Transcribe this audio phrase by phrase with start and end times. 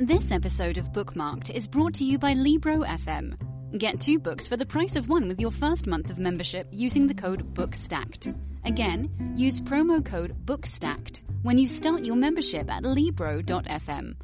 [0.00, 3.36] This episode of Bookmarked is brought to you by Libro FM.
[3.76, 7.08] Get two books for the price of one with your first month of membership using
[7.08, 8.32] the code BOOKSTACKED.
[8.64, 14.14] Again, use promo code BOOKSTACKED when you start your membership at Libro.fm.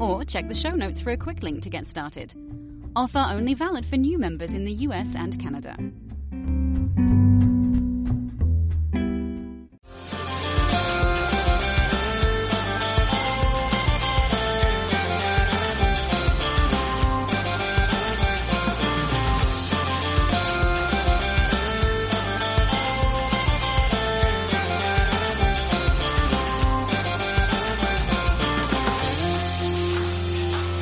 [0.00, 2.34] Or check the show notes for a quick link to get started.
[2.96, 5.76] Offer only valid for new members in the US and Canada.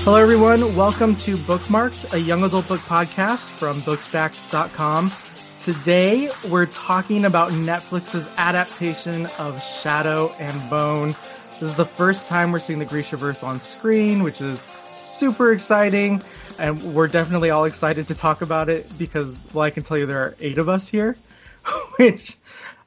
[0.08, 0.74] Hello, everyone.
[0.74, 5.12] Welcome to Bookmarked, a young adult book podcast from Bookstacked.com.
[5.58, 11.14] Today, we're talking about Netflix's adaptation of Shadow and Bone.
[11.60, 16.22] This is the first time we're seeing the Grishaverse on screen, which is super exciting,
[16.58, 20.06] and we're definitely all excited to talk about it because, well, I can tell you
[20.06, 21.18] there are eight of us here,
[21.96, 22.38] which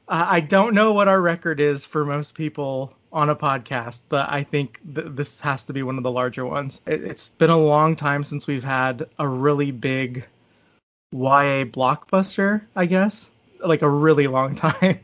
[0.07, 4.31] uh, I don't know what our record is for most people on a podcast, but
[4.31, 6.81] I think th- this has to be one of the larger ones.
[6.85, 10.25] It- it's been a long time since we've had a really big
[11.11, 14.99] YA blockbuster, I guess, like a really long time.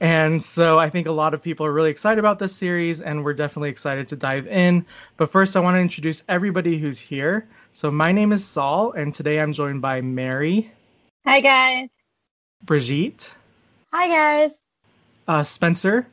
[0.00, 3.24] And so I think a lot of people are really excited about this series, and
[3.24, 4.86] we're definitely excited to dive in.
[5.18, 7.46] But first, I want to introduce everybody who's here.
[7.74, 10.72] So my name is Saul, and today I'm joined by Mary,
[11.26, 11.88] Hi guys.
[12.64, 13.32] Brigitte,
[13.92, 14.58] Hi guys.
[15.28, 16.06] uh, Spencer,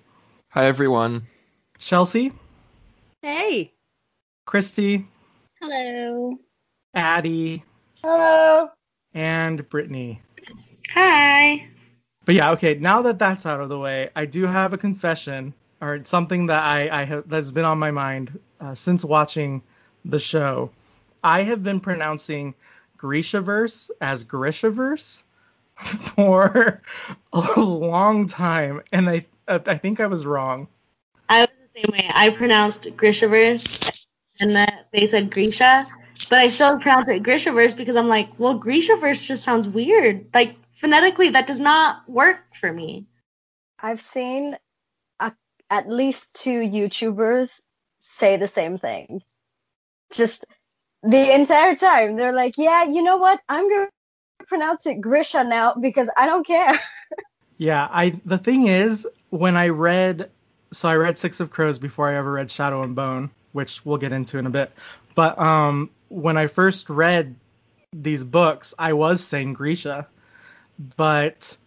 [0.49, 1.27] Hi everyone.
[1.79, 2.31] Chelsea,
[3.21, 3.73] Hey.
[4.45, 5.07] Christy,
[5.61, 6.37] Hello.
[6.93, 7.63] Addie,
[8.03, 8.69] Hello.
[9.13, 10.21] and Brittany.
[10.91, 11.67] Hi.
[12.25, 12.75] But yeah, okay.
[12.75, 16.61] Now that that's out of the way, I do have a confession, or something that
[16.61, 19.61] I, I have that's been on my mind uh, since watching
[20.05, 20.71] the show.
[21.23, 22.53] I have been pronouncing
[22.97, 25.23] Grishaverse as Grishaverse
[26.15, 26.81] for
[27.33, 30.67] a long time, and I I think I was wrong.
[31.77, 32.11] I was the same way.
[32.13, 34.07] I pronounced Grishaverse,
[34.39, 35.85] and that they said Grisha,
[36.29, 40.27] but I still pronounce it Grishaverse because I'm like, well, Grishaverse just sounds weird.
[40.33, 43.07] Like phonetically, that does not work for me.
[43.79, 44.57] I've seen
[45.19, 45.33] a,
[45.69, 47.61] at least two YouTubers
[47.99, 49.21] say the same thing.
[50.11, 50.45] Just
[51.03, 52.15] the entire time.
[52.15, 53.39] They're like, yeah, you know what?
[53.47, 56.79] I'm going to pronounce it Grisha now because I don't care.
[57.59, 60.29] Yeah, I the thing is when I read
[60.71, 63.97] so I read Six of Crows before I ever read Shadow and Bone, which we'll
[63.97, 64.71] get into in a bit.
[65.15, 67.35] But um when I first read
[67.93, 70.07] these books, I was saying Grisha,
[70.95, 71.57] but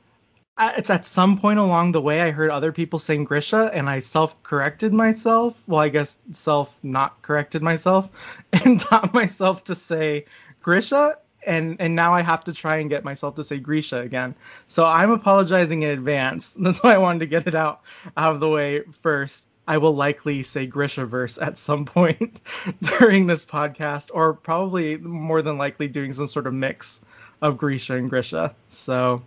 [0.58, 4.00] it's at some point along the way I heard other people saying Grisha and I
[4.00, 5.60] self-corrected myself.
[5.66, 8.10] Well, I guess self not corrected myself
[8.52, 10.26] and taught myself to say
[10.62, 11.16] Grisha
[11.46, 14.34] and and now I have to try and get myself to say Grisha again.
[14.68, 16.54] So I'm apologizing in advance.
[16.60, 17.82] That's why I wanted to get it out
[18.16, 19.46] out of the way first.
[19.68, 22.40] I will likely say Grisha verse at some point
[22.80, 27.00] during this podcast, or probably more than likely doing some sort of mix
[27.40, 28.54] of Grisha and Grisha.
[28.68, 29.22] So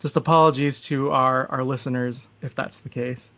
[0.00, 3.30] just apologies to our, our listeners if that's the case.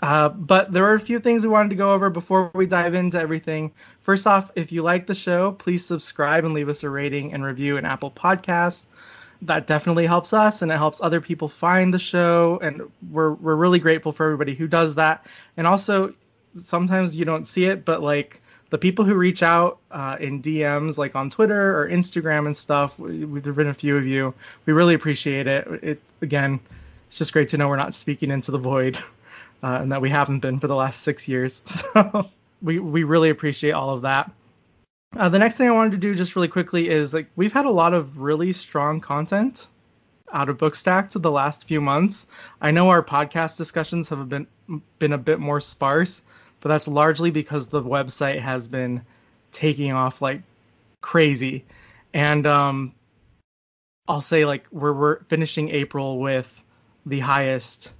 [0.00, 2.94] Uh, but there are a few things we wanted to go over before we dive
[2.94, 3.70] into everything.
[4.02, 7.44] First off, if you like the show, please subscribe and leave us a rating and
[7.44, 8.86] review in Apple Podcasts.
[9.42, 12.58] That definitely helps us and it helps other people find the show.
[12.62, 15.26] And we're, we're really grateful for everybody who does that.
[15.56, 16.14] And also,
[16.54, 18.40] sometimes you don't see it, but like
[18.70, 22.98] the people who reach out uh, in DMs, like on Twitter or Instagram and stuff,
[22.98, 24.32] we, there've been a few of you.
[24.64, 25.66] We really appreciate it.
[25.82, 26.60] It again,
[27.08, 28.98] it's just great to know we're not speaking into the void
[29.62, 31.62] uh, and that we haven't been for the last six years.
[31.94, 32.30] So
[32.62, 34.30] we we really appreciate all of that.
[35.16, 37.64] Uh, the next thing I wanted to do just really quickly is like we've had
[37.64, 39.66] a lot of really strong content
[40.32, 42.26] out of Bookstacked the last few months.
[42.60, 44.46] I know our podcast discussions have been
[44.98, 46.22] been a bit more sparse,
[46.60, 49.02] but that's largely because the website has been
[49.52, 50.42] taking off like
[51.00, 51.64] crazy.
[52.12, 52.94] And um,
[54.06, 56.62] I'll say like we're we're finishing April with
[57.06, 57.92] the highest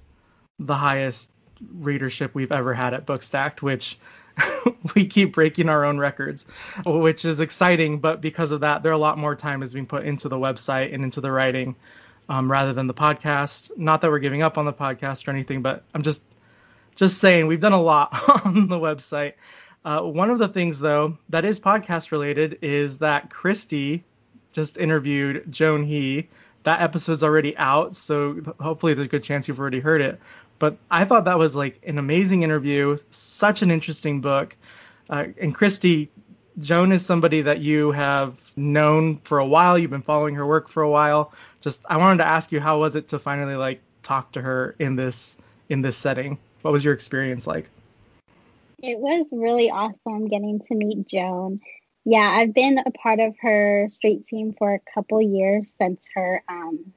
[0.59, 1.31] the highest
[1.73, 3.97] readership we've ever had at Bookstacked, which
[4.95, 6.45] we keep breaking our own records,
[6.85, 7.99] which is exciting.
[7.99, 10.37] But because of that, there are a lot more time is being put into the
[10.37, 11.75] website and into the writing
[12.29, 13.77] um, rather than the podcast.
[13.77, 16.23] Not that we're giving up on the podcast or anything, but I'm just
[16.95, 18.09] just saying we've done a lot
[18.45, 19.33] on the website.
[19.83, 24.03] Uh, one of the things though that is podcast related is that Christy
[24.51, 26.29] just interviewed Joan He.
[26.63, 30.19] That episode's already out, so hopefully there's a good chance you've already heard it.
[30.61, 34.55] But I thought that was like an amazing interview, such an interesting book.
[35.09, 36.11] Uh, and Christy,
[36.59, 39.75] Joan is somebody that you have known for a while.
[39.75, 41.33] You've been following her work for a while.
[41.61, 44.75] Just I wanted to ask you, how was it to finally like talk to her
[44.77, 45.35] in this
[45.67, 46.37] in this setting?
[46.61, 47.67] What was your experience like?
[48.83, 51.59] It was really awesome getting to meet Joan.
[52.05, 56.43] Yeah, I've been a part of her street team for a couple years since her
[56.47, 56.93] um,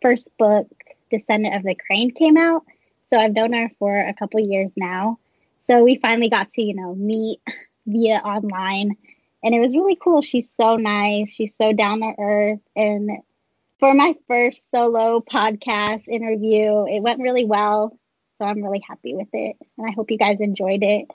[0.00, 0.66] first book,
[1.10, 2.64] Descendant of the Crane, came out.
[3.12, 5.18] So I've known her for a couple years now.
[5.66, 7.40] So we finally got to, you know, meet
[7.86, 8.96] via online.
[9.44, 10.22] And it was really cool.
[10.22, 11.30] She's so nice.
[11.30, 12.60] She's so down to earth.
[12.74, 13.10] And
[13.78, 17.98] for my first solo podcast interview, it went really well.
[18.38, 19.56] So I'm really happy with it.
[19.76, 21.08] And I hope you guys enjoyed it.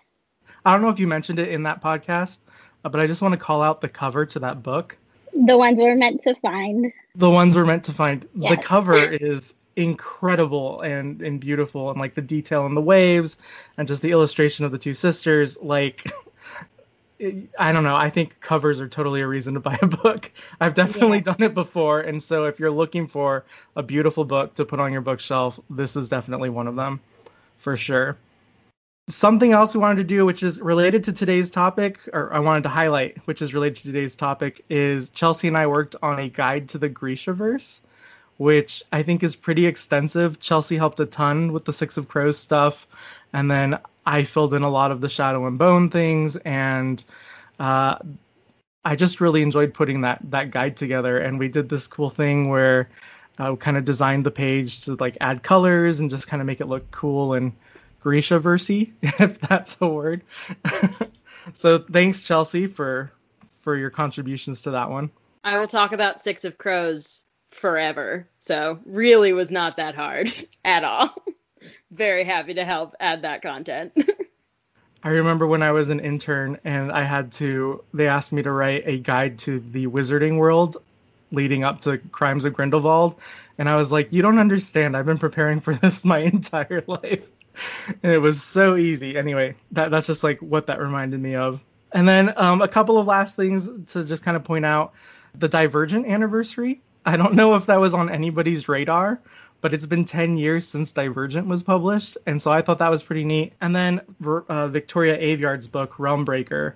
[0.66, 2.40] I don't know if you mentioned it in that podcast,
[2.86, 4.98] uh, but I just want to call out the cover to that book.
[5.34, 6.92] The ones we're meant to find.
[7.16, 8.28] The ones we're meant to find.
[8.36, 8.52] Yes.
[8.52, 13.38] The cover is incredible and and beautiful and like the detail in the waves
[13.78, 16.04] and just the illustration of the two sisters like
[17.58, 17.96] I don't know.
[17.96, 20.32] I think covers are totally a reason to buy a book.
[20.62, 21.24] I've definitely yeah.
[21.24, 23.44] done it before, and so if you're looking for
[23.76, 27.00] a beautiful book to put on your bookshelf, this is definitely one of them,
[27.58, 28.18] for sure.
[29.10, 32.64] Something else we wanted to do, which is related to today's topic, or I wanted
[32.64, 36.30] to highlight, which is related to today's topic, is Chelsea and I worked on a
[36.30, 37.82] guide to the Grishaverse
[38.38, 40.40] which I think is pretty extensive.
[40.40, 42.88] Chelsea helped a ton with the Six of Crows stuff,
[43.34, 47.04] and then I filled in a lot of the Shadow and Bone things, and
[47.60, 47.98] uh,
[48.86, 51.18] I just really enjoyed putting that that guide together.
[51.18, 52.90] And we did this cool thing where
[53.38, 56.48] uh, we kind of designed the page to like add colors and just kind of
[56.48, 57.52] make it look cool and
[58.02, 60.22] Grisha versy, if that's a word.
[61.54, 63.12] so thanks Chelsea for
[63.62, 65.10] for your contributions to that one.
[65.44, 68.28] I will talk about Six of Crows forever.
[68.40, 70.32] So really was not that hard
[70.66, 71.14] at all.
[71.92, 73.94] Very happy to help add that content.
[75.04, 78.52] I remember when I was an intern and I had to they asked me to
[78.52, 80.78] write a guide to the wizarding world
[81.32, 83.16] leading up to Crimes of Grindelwald
[83.58, 84.96] and I was like, "You don't understand.
[84.96, 87.24] I've been preparing for this my entire life."
[88.04, 89.18] And it was so easy.
[89.18, 91.60] Anyway, that that's just like what that reminded me of.
[91.92, 94.94] And then um, a couple of last things to just kind of point out
[95.34, 99.22] the Divergent anniversary I don't know if that was on anybody's radar,
[99.62, 103.02] but it's been 10 years since Divergent was published, and so I thought that was
[103.02, 103.54] pretty neat.
[103.62, 106.74] And then uh, Victoria Aveyard's book Realmbreaker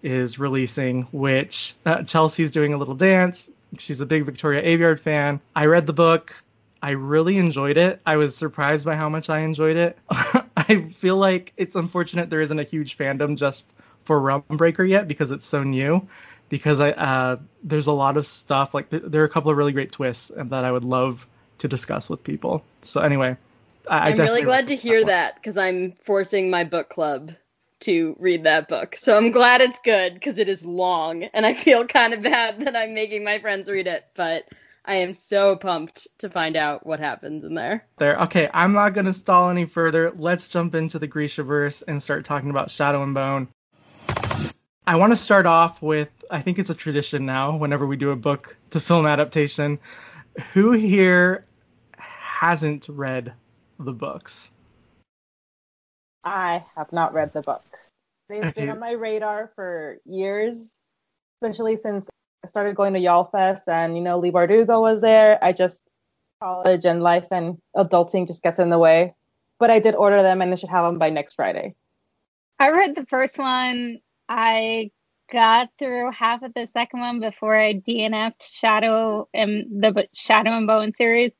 [0.00, 3.50] is releasing, which uh, Chelsea's doing a little dance.
[3.76, 5.40] She's a big Victoria Aveyard fan.
[5.56, 6.32] I read the book.
[6.80, 8.00] I really enjoyed it.
[8.06, 9.98] I was surprised by how much I enjoyed it.
[10.56, 13.64] I feel like it's unfortunate there isn't a huge fandom just
[14.04, 16.06] for Realmbreaker yet because it's so new
[16.52, 19.56] because I uh, there's a lot of stuff like th- there are a couple of
[19.56, 21.26] really great twists and that I would love
[21.58, 22.62] to discuss with people.
[22.82, 23.38] So anyway,
[23.88, 27.32] I, am really glad to hear that because I'm forcing my book club
[27.80, 28.96] to read that book.
[28.96, 32.60] So I'm glad it's good because it is long and I feel kind of bad
[32.60, 34.44] that I'm making my friends read it, but
[34.84, 37.86] I am so pumped to find out what happens in there.
[37.96, 38.18] There.
[38.24, 40.12] Okay, I'm not going to stall any further.
[40.14, 43.48] Let's jump into the Grishaverse and start talking about Shadow and Bone.
[44.86, 48.10] I want to start off with I think it's a tradition now whenever we do
[48.10, 49.78] a book to film adaptation.
[50.52, 51.44] Who here
[51.96, 53.32] hasn't read
[53.78, 54.50] the books?
[56.24, 57.90] I have not read the books.
[58.28, 58.62] They've okay.
[58.62, 60.74] been on my radar for years,
[61.36, 62.08] especially since
[62.44, 65.38] I started going to YALLFest and you know Leigh Bardugo was there.
[65.42, 65.86] I just
[66.42, 69.14] college and life and adulting just gets in the way.
[69.60, 71.76] But I did order them and I should have them by next Friday.
[72.58, 74.00] I read the first one
[74.34, 74.90] I
[75.30, 80.66] got through half of the second one before I DNF'd Shadow and the Shadow and
[80.66, 81.32] Bone series,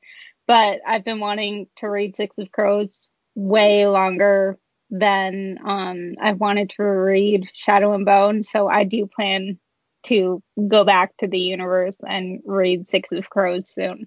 [0.47, 4.59] but I've been wanting to read Six of Crows way longer
[4.91, 9.57] than um, I've wanted to read Shadow and Bone, so I do plan
[10.03, 14.05] to go back to the universe and read Six of Crows soon.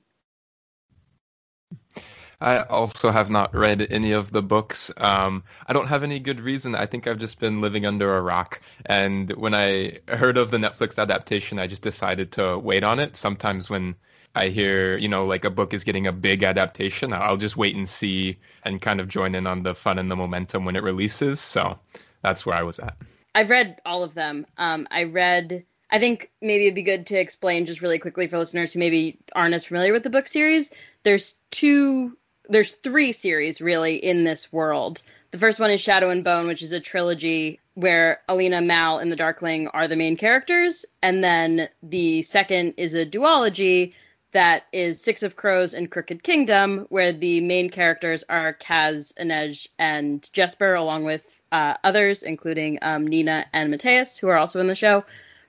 [2.41, 4.91] I also have not read any of the books.
[4.97, 6.75] Um, I don't have any good reason.
[6.75, 8.61] I think I've just been living under a rock.
[8.85, 13.17] And when I heard of the Netflix adaptation, I just decided to wait on it.
[13.17, 13.97] Sometimes when
[14.35, 17.75] I hear, you know, like a book is getting a big adaptation, I'll just wait
[17.75, 20.83] and see and kind of join in on the fun and the momentum when it
[20.83, 21.41] releases.
[21.41, 21.79] So
[22.23, 22.97] that's where I was at.
[23.35, 24.47] I've read all of them.
[24.59, 25.65] Um, I read.
[25.91, 29.19] I think maybe it'd be good to explain just really quickly for listeners who maybe
[29.35, 30.71] aren't as familiar with the book series.
[31.03, 32.17] There's two.
[32.49, 35.03] There's three series really in this world.
[35.33, 39.11] The first one is Shadow and Bone, which is a trilogy where Alina, Mal, and
[39.11, 43.95] the Darkling are the main characters, and then the second is a duology
[44.33, 49.69] that is Six of Crows and Crooked Kingdom, where the main characters are Kaz, Inej,
[49.79, 54.67] and Jesper, along with uh, others, including um, Nina and Matthias, who are also in
[54.69, 55.05] the show.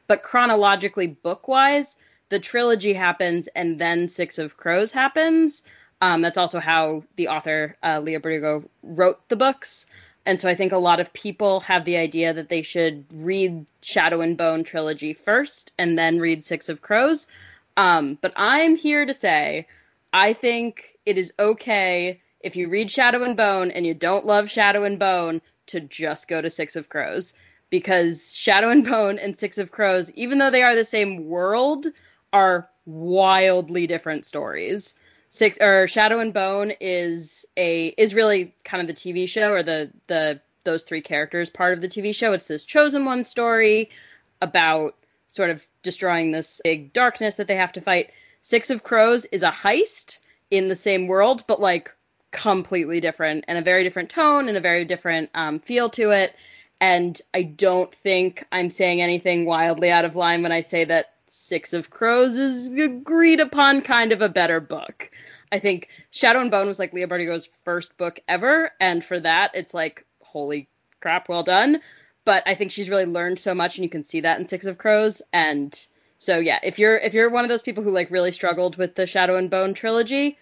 [0.08, 1.96] But chronologically, book wise,
[2.30, 5.64] the trilogy happens and then Six of Crows happens.
[6.02, 9.86] Um, that's also how the author, uh, Bardugo, wrote the books.
[10.26, 13.66] And so I think a lot of people have the idea that they should read
[13.82, 17.28] Shadow and Bone trilogy first and then read Six of Crows.
[17.78, 19.68] Um, but I'm here to say
[20.12, 24.50] I think it is okay if you read Shadow and Bone and you don't love
[24.50, 27.34] Shadow and Bone to just go to Six of Crows
[27.70, 31.86] because Shadow and Bone and Six of Crows, even though they are the same world,
[32.34, 34.96] are wildly different stories.
[35.38, 39.62] Six or Shadow and Bone is a is really kind of the TV show or
[39.62, 42.34] the the those three characters part of the TV show.
[42.34, 43.92] It's this chosen one story
[44.42, 44.96] about
[45.28, 48.10] sort of destroying this big darkness that they have to fight.
[48.42, 50.18] Six of Crows is a heist
[50.50, 51.94] in the same world, but like
[52.32, 56.36] completely different and a very different tone and a very different um, feel to it.
[56.82, 61.14] And I don't think I'm saying anything wildly out of line when I say that
[61.28, 65.12] Six of Crows is agreed upon kind of a better book.
[65.52, 69.52] I think Shadow and Bone was like Leigh Bardugo's first book ever, and for that,
[69.54, 71.82] it's like, holy crap, well done.
[72.26, 74.66] But I think she's really learned so much, and you can see that in Six
[74.66, 75.22] of Crows.
[75.32, 75.80] And
[76.18, 78.96] so yeah, if you're if you're one of those people who like really struggled with
[78.96, 80.38] the Shadow and Bone trilogy,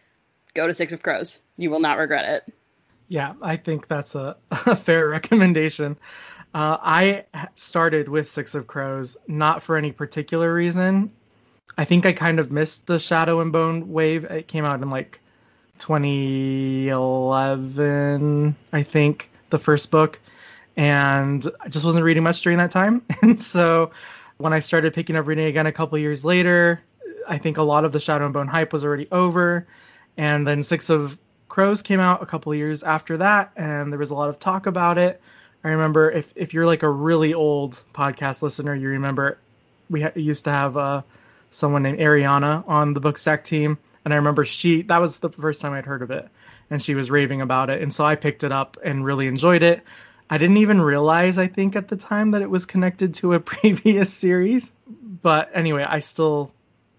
[0.54, 1.40] go to Six of Crows.
[1.58, 2.54] You will not regret it.
[3.08, 5.98] Yeah, I think that's a, a fair recommendation.
[6.54, 11.12] Uh, I started with Six of Crows not for any particular reason.
[11.78, 14.24] I think I kind of missed the Shadow and Bone wave.
[14.26, 15.20] It came out in like
[15.80, 20.20] 2011, I think, the first book,
[20.78, 23.02] and I just wasn't reading much during that time.
[23.22, 23.92] And so
[24.38, 26.82] when I started picking up reading again a couple years later,
[27.28, 29.68] I think a lot of the Shadow and Bone hype was already over
[30.18, 31.18] and then Six of
[31.50, 34.66] Crows came out a couple years after that, and there was a lot of talk
[34.66, 35.22] about it.
[35.64, 39.38] I remember if if you're like a really old podcast listener, you remember
[39.90, 41.02] we ha- used to have uh,
[41.56, 45.62] someone named Ariana on the Bookstack team, and I remember she that was the first
[45.62, 46.28] time I'd heard of it,
[46.70, 49.64] and she was raving about it, and so I picked it up and really enjoyed
[49.64, 49.82] it.
[50.30, 53.40] I didn't even realize I think at the time that it was connected to a
[53.54, 54.72] previous series,
[55.22, 56.52] but anyway, I still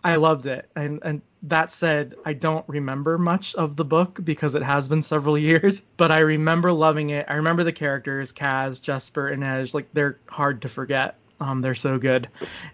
[0.02, 4.54] I loved it, and and that said, I don't remember much of the book because
[4.54, 7.26] it has been several years, but I remember loving it.
[7.28, 9.74] I remember the characters, Kaz, Jesper, and Inej.
[9.74, 11.16] Like they're hard to forget.
[11.40, 12.28] Um, they're so good.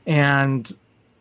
[0.06, 0.70] And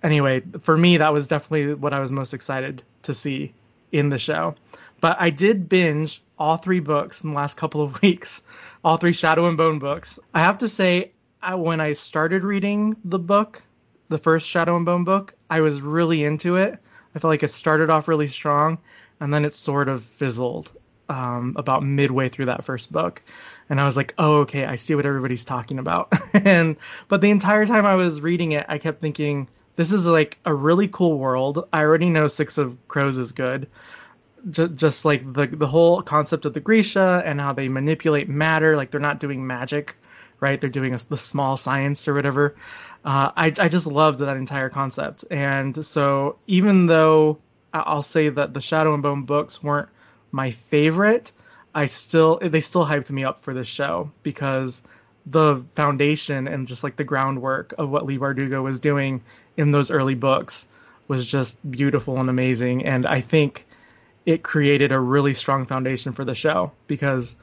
[0.04, 3.54] anyway, for me, that was definitely what I was most excited to see
[3.92, 4.56] in the show.
[5.00, 8.42] But I did binge all three books in the last couple of weeks,
[8.84, 10.20] all three Shadow and Bone books.
[10.34, 13.64] I have to say, I, when I started reading the book,
[14.10, 16.80] the first Shadow and Bone book, I was really into it
[17.16, 18.78] I felt like it started off really strong,
[19.20, 20.72] and then it sort of fizzled
[21.10, 23.22] um, about midway through that first book.
[23.70, 26.14] And I was like, oh, okay, I see what everybody's talking about.
[26.34, 26.78] and
[27.08, 29.48] but the entire time I was reading it, I kept thinking,
[29.82, 31.68] this is like a really cool world.
[31.74, 33.68] I already know Six of Crows is good.
[34.50, 38.78] J- just like the the whole concept of the Grisha and how they manipulate matter,
[38.78, 39.96] like they're not doing magic,
[40.40, 40.60] right?
[40.60, 42.56] They're doing a, the small science or whatever
[43.04, 45.26] uh, I, I just loved that entire concept.
[45.32, 47.40] And so even though
[47.74, 49.90] I'll say that the Shadow and Bone books weren't
[50.32, 51.32] my favorite,
[51.74, 54.84] I still they still hyped me up for this show because
[55.26, 59.24] the foundation and just like the groundwork of what Leigh Bardugo was doing
[59.58, 60.68] in those early books
[61.08, 62.86] was just beautiful and amazing.
[62.86, 63.66] And I think
[64.26, 67.36] it created a really strong foundation for the show because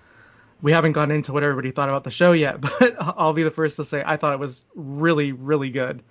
[0.62, 3.50] we haven't gone into what everybody thought about the show yet, but I'll be the
[3.50, 6.02] first to say I thought it was really, really good.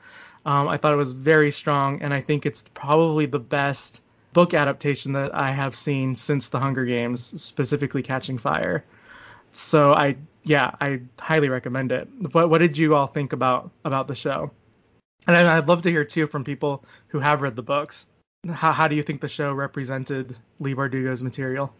[0.45, 4.53] Um, I thought it was very strong, and I think it's probably the best book
[4.53, 8.85] adaptation that I have seen since The Hunger Games, specifically Catching Fire.
[9.57, 12.07] So I, yeah, I highly recommend it.
[12.31, 14.51] What, what did you all think about about the show?
[15.25, 18.05] And I'd love to hear too from people who have read the books.
[18.49, 21.73] How, how do you think the show represented Leigh Bardugo's material?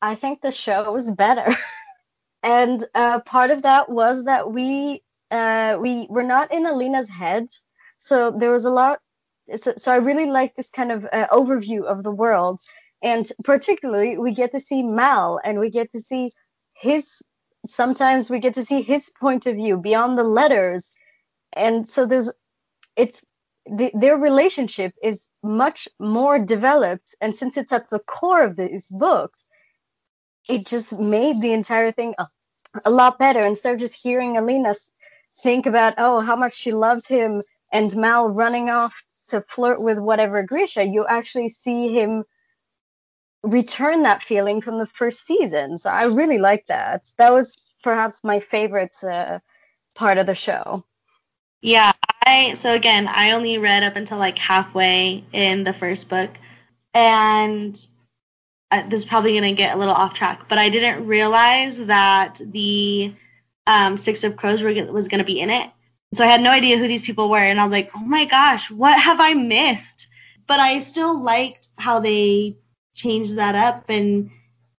[0.00, 1.54] I think the show was better.
[2.42, 7.48] and uh, part of that was that we uh, we were not in Alina's head,
[7.98, 9.00] so there was a lot
[9.54, 12.58] So, so I really like this kind of uh, overview of the world,
[13.02, 16.32] and particularly we get to see Mal, and we get to see
[16.78, 17.22] his.
[17.66, 20.92] Sometimes we get to see his point of view beyond the letters,
[21.52, 22.30] and so there's,
[22.96, 23.24] it's
[23.66, 28.88] the, their relationship is much more developed, and since it's at the core of these
[28.88, 29.44] books,
[30.48, 32.28] it just made the entire thing a,
[32.84, 33.40] a lot better.
[33.40, 34.74] Instead of just hearing Alina
[35.42, 37.42] think about oh how much she loves him
[37.72, 42.24] and Mal running off to flirt with whatever Grisha, you actually see him
[43.42, 45.78] return that feeling from the first season.
[45.78, 47.10] So I really like that.
[47.18, 49.38] That was perhaps my favorite uh,
[49.94, 50.84] part of the show.
[51.60, 51.92] Yeah,
[52.24, 56.30] I so again, I only read up until like halfway in the first book,
[56.94, 57.78] and
[58.70, 62.40] uh, this is probably gonna get a little off track, but I didn't realize that
[62.44, 63.12] the
[63.66, 65.68] um, Six of Crows were, was gonna be in it.
[66.14, 68.24] So I had no idea who these people were, and I was like, oh my
[68.24, 70.08] gosh, what have I missed?
[70.46, 72.56] But I still liked how they
[72.98, 74.30] changed that up, and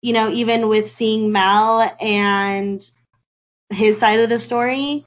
[0.02, 2.82] you know, even with seeing Mal and
[3.70, 5.04] his side of the story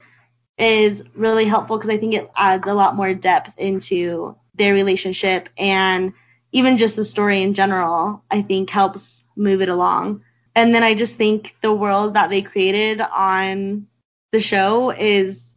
[0.58, 5.48] is really helpful because I think it adds a lot more depth into their relationship
[5.56, 6.12] and
[6.52, 10.22] even just the story in general, I think helps move it along.
[10.54, 13.86] And then I just think the world that they created on
[14.32, 15.56] the show is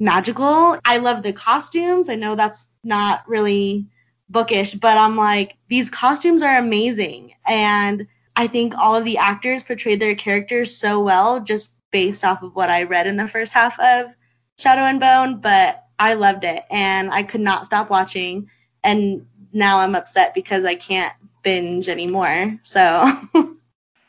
[0.00, 0.76] magical.
[0.84, 2.10] I love the costumes.
[2.10, 3.86] I know that's not really
[4.28, 7.34] bookish, but I'm like, these costumes are amazing.
[7.46, 12.42] And I think all of the actors portrayed their characters so well just based off
[12.42, 14.12] of what I read in the first half of
[14.58, 18.50] Shadow and Bone, but I loved it and I could not stop watching.
[18.82, 22.58] And now I'm upset because I can't binge anymore.
[22.62, 23.10] So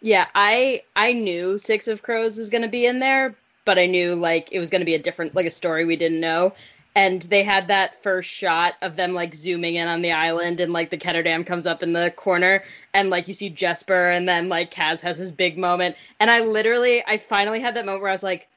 [0.06, 4.14] Yeah, I I knew Six of Crows was gonna be in there, but I knew
[4.14, 6.54] like it was gonna be a different like a story we didn't know.
[6.96, 10.72] And they had that first shot of them like zooming in on the island and
[10.72, 14.48] like the Ketterdam comes up in the corner and like you see Jesper and then
[14.48, 15.98] like Kaz has his big moment.
[16.22, 18.48] And I literally I finally had that moment where I was like,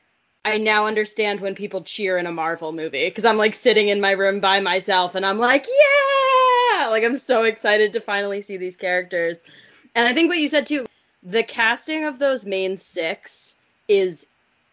[0.44, 4.00] I now understand when people cheer in a Marvel movie because I'm like sitting in
[4.00, 8.56] my room by myself and I'm like, yeah, like I'm so excited to finally see
[8.56, 9.36] these characters.
[9.94, 10.86] And I think what you said too,
[11.24, 13.56] the casting of those main six
[13.88, 14.26] is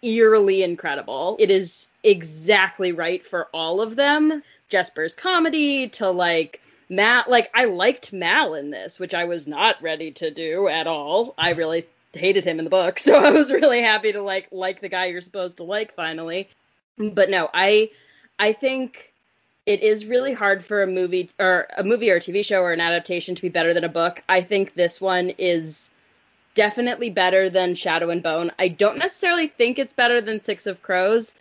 [0.05, 1.35] eerily incredible.
[1.39, 4.43] It is exactly right for all of them.
[4.69, 9.81] Jesper's comedy to like Matt, like I liked Mal in this, which I was not
[9.81, 11.33] ready to do at all.
[11.37, 14.81] I really hated him in the book, so I was really happy to like like
[14.81, 16.49] the guy you're supposed to like finally.
[16.97, 17.91] But no, I
[18.39, 19.11] I think
[19.65, 22.71] it is really hard for a movie or a movie or a TV show or
[22.71, 24.21] an adaptation to be better than a book.
[24.29, 25.84] I think this one is
[26.55, 28.51] definitely better than Shadow and Bone.
[28.57, 31.33] I don't necessarily think it's better than Six of Crows,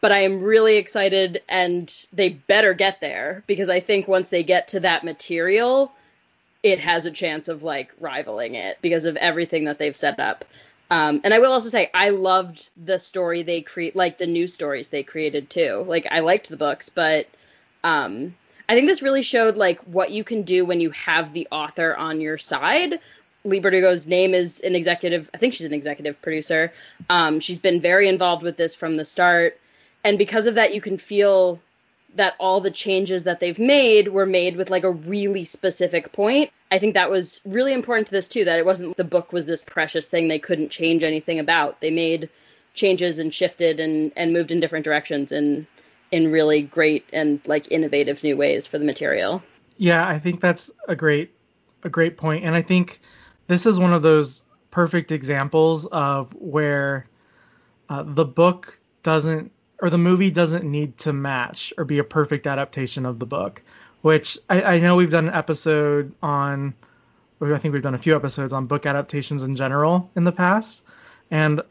[0.00, 4.42] but I am really excited and they better get there because I think once they
[4.42, 5.92] get to that material,
[6.62, 10.44] it has a chance of like rivaling it because of everything that they've set up.
[10.90, 14.46] Um, and I will also say I loved the story they create, like the new
[14.46, 15.84] stories they created too.
[15.86, 17.26] Like I liked the books, but
[17.84, 18.34] um,
[18.68, 21.96] I think this really showed like what you can do when you have the author
[21.96, 23.00] on your side.
[23.48, 25.30] Leigh Bardugo's name is an executive.
[25.34, 26.72] I think she's an executive producer.
[27.08, 29.58] Um, she's been very involved with this from the start,
[30.04, 31.60] and because of that, you can feel
[32.14, 36.50] that all the changes that they've made were made with like a really specific point.
[36.70, 39.46] I think that was really important to this too, that it wasn't the book was
[39.46, 41.80] this precious thing they couldn't change anything about.
[41.80, 42.28] They made
[42.74, 45.66] changes and shifted and, and moved in different directions in
[46.10, 49.42] in really great and like innovative new ways for the material.
[49.76, 51.30] Yeah, I think that's a great
[51.84, 52.16] a great.
[52.20, 53.00] And I think
[53.48, 57.06] this is one of those perfect examples of where
[57.88, 62.46] uh, the book doesn't or the movie doesn't need to match or be a perfect
[62.46, 63.62] adaptation of the book.
[64.02, 66.74] Which I, I know we've done an episode on,
[67.40, 70.82] I think we've done a few episodes on book adaptations in general in the past,
[71.30, 71.62] and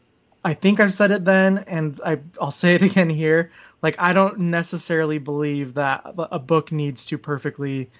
[0.44, 3.50] I think I've said it then, and I, I'll say it again here.
[3.82, 7.90] Like I don't necessarily believe that a book needs to perfectly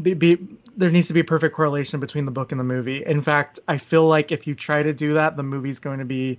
[0.00, 0.38] be, be,
[0.76, 3.04] there needs to be a perfect correlation between the book and the movie.
[3.04, 6.04] In fact, I feel like if you try to do that, the movie's going to
[6.04, 6.38] be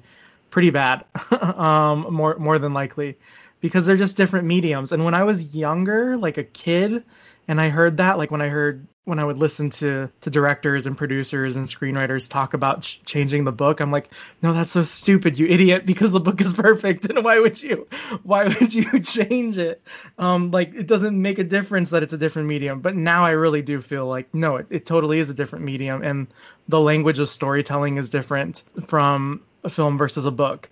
[0.49, 1.05] pretty bad,
[1.41, 3.17] um, more more than likely,
[3.59, 4.91] because they're just different mediums.
[4.91, 7.03] And when I was younger, like a kid,
[7.47, 10.85] and I heard that, like when I heard when I would listen to to directors
[10.85, 14.09] and producers and screenwriters talk about ch- changing the book, I'm like,
[14.41, 17.87] no, that's so stupid, you idiot, because the book is perfect, and why would you,
[18.23, 19.81] why would you change it?
[20.17, 22.79] Um, like it doesn't make a difference that it's a different medium.
[22.79, 26.01] But now I really do feel like no, it, it totally is a different medium,
[26.01, 26.27] and
[26.67, 30.69] the language of storytelling is different from a film versus a book.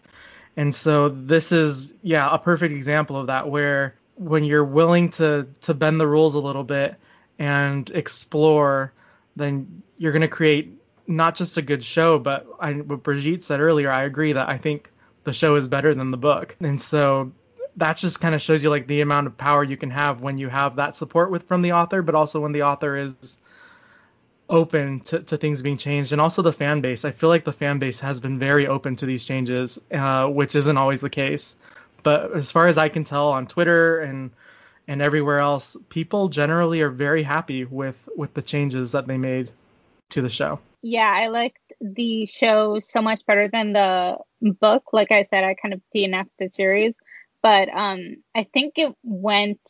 [0.55, 5.47] And so this is yeah a perfect example of that where when you're willing to
[5.61, 6.95] to bend the rules a little bit
[7.39, 8.93] and explore,
[9.35, 13.59] then you're going to create not just a good show, but I, what Brigitte said
[13.59, 14.91] earlier, I agree that I think
[15.23, 16.55] the show is better than the book.
[16.59, 17.31] And so
[17.77, 20.37] that just kind of shows you like the amount of power you can have when
[20.37, 23.39] you have that support with from the author, but also when the author is
[24.47, 27.05] open to, to things being changed and also the fan base.
[27.05, 30.55] I feel like the fan base has been very open to these changes, uh, which
[30.55, 31.55] isn't always the case.
[32.03, 34.31] But as far as I can tell on Twitter and
[34.87, 39.51] and everywhere else, people generally are very happy with with the changes that they made
[40.09, 40.59] to the show.
[40.81, 44.93] Yeah, I liked the show so much better than the book.
[44.93, 46.93] Like I said, I kind of DNF'd the series,
[47.43, 49.61] but um, I think it went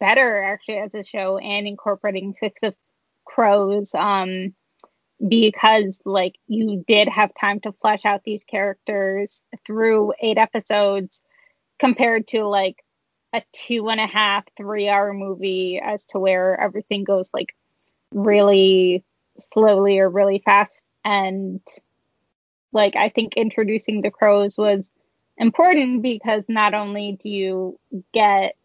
[0.00, 2.74] better actually as a show and incorporating Six of
[3.26, 4.54] Crows um,
[5.26, 11.20] because like you did have time to flesh out these characters through eight episodes
[11.80, 12.84] compared to like
[13.32, 17.56] a two and a half, three hour movie as to where everything goes like
[18.12, 19.02] really
[19.38, 20.80] slowly or really fast.
[21.04, 21.60] And
[22.72, 24.90] like, I think introducing the crows was
[25.38, 27.80] important because not only do you
[28.12, 28.56] get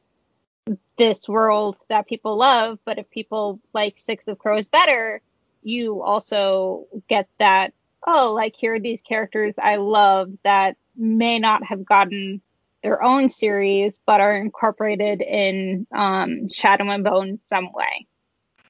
[0.98, 5.22] this world that people love, but if people like Six of Crows better,
[5.64, 7.74] you also get that,
[8.06, 12.42] oh, like here are these characters I love that may not have gotten
[12.86, 18.06] their own series, but are incorporated in um, Shadow and Bone some way.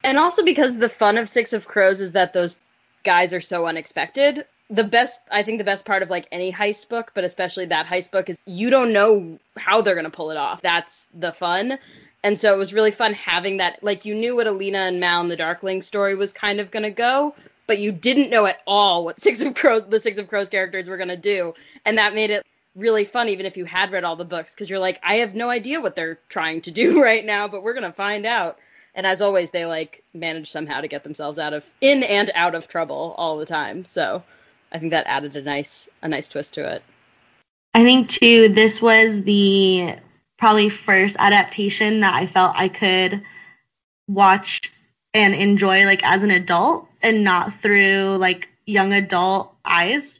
[0.05, 2.55] And also because the fun of Six of Crows is that those
[3.03, 4.45] guys are so unexpected.
[4.69, 7.87] The best, I think, the best part of like any heist book, but especially that
[7.87, 10.61] heist book, is you don't know how they're gonna pull it off.
[10.61, 11.77] That's the fun.
[12.23, 13.83] And so it was really fun having that.
[13.83, 16.89] Like you knew what Alina and Mal and the Darkling story was kind of gonna
[16.89, 17.35] go,
[17.67, 20.87] but you didn't know at all what Six of Crows, the Six of Crows characters
[20.87, 22.45] were gonna do, and that made it
[22.75, 25.33] really fun even if you had read all the books because you're like i have
[25.33, 28.59] no idea what they're trying to do right now but we're going to find out.
[28.97, 32.55] And as always they like manage somehow to get themselves out of in and out
[32.55, 33.83] of trouble all the time.
[33.85, 34.23] So
[34.71, 36.83] i think that added a nice a nice twist to it.
[37.73, 39.95] I think too this was the
[40.37, 43.23] probably first adaptation that i felt i could
[44.07, 44.71] watch
[45.13, 50.19] and enjoy like as an adult and not through like young adult eyes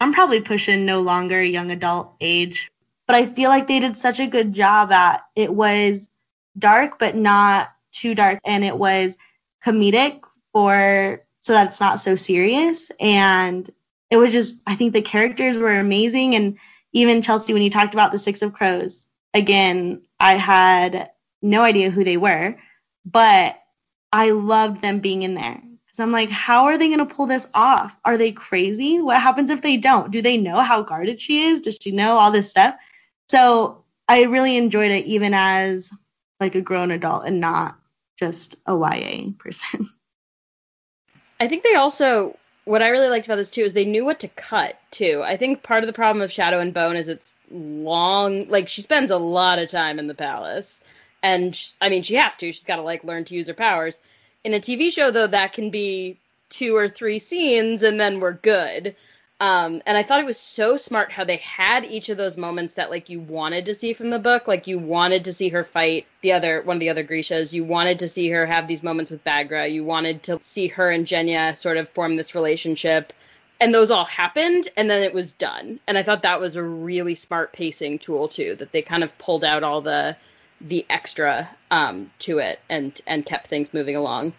[0.00, 2.70] I'm probably pushing no longer young adult age,
[3.06, 6.10] but I feel like they did such a good job at it was
[6.58, 9.16] dark but not too dark and it was
[9.64, 10.20] comedic
[10.52, 12.90] for so that it's not so serious.
[12.98, 13.70] And
[14.10, 16.34] it was just I think the characters were amazing.
[16.34, 16.58] And
[16.92, 21.10] even Chelsea when you talked about the Six of Crows again I had
[21.42, 22.56] no idea who they were
[23.04, 23.56] but
[24.12, 25.60] I loved them being in there
[25.96, 27.98] so I'm like, how are they going to pull this off?
[28.04, 29.00] Are they crazy?
[29.00, 30.10] What happens if they don't?
[30.10, 31.62] Do they know how guarded she is?
[31.62, 32.76] Does she know all this stuff?
[33.30, 35.90] So I really enjoyed it even as
[36.38, 37.78] like a grown adult and not
[38.18, 39.88] just a YA person.
[41.40, 44.20] I think they also what I really liked about this too is they knew what
[44.20, 45.22] to cut too.
[45.24, 48.82] I think part of the problem of Shadow and Bone is it's long like she
[48.82, 50.82] spends a lot of time in the palace
[51.22, 52.52] and I mean she has to.
[52.52, 53.98] She's got to like learn to use her powers
[54.46, 58.32] in a TV show, though, that can be two or three scenes and then we're
[58.32, 58.94] good.
[59.40, 62.74] Um, and I thought it was so smart how they had each of those moments
[62.74, 64.46] that like you wanted to see from the book.
[64.46, 67.52] Like you wanted to see her fight the other one of the other Grishas.
[67.52, 70.90] You wanted to see her have these moments with Baghra, You wanted to see her
[70.90, 73.12] and Genya sort of form this relationship.
[73.60, 75.80] And those all happened and then it was done.
[75.88, 79.18] And I thought that was a really smart pacing tool too, that they kind of
[79.18, 80.16] pulled out all the
[80.60, 84.32] the extra um, to it and and kept things moving along.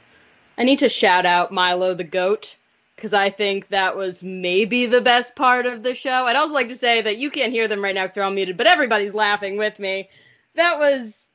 [0.58, 2.58] I need to shout out Milo the goat
[2.96, 6.26] because I think that was maybe the best part of the show.
[6.26, 8.32] I'd also like to say that you can't hear them right now because they're all
[8.32, 10.10] muted, but everybody's laughing with me.
[10.56, 11.28] That was